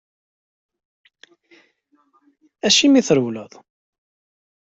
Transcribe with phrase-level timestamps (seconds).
[2.67, 3.51] Acimi i trewleḍ?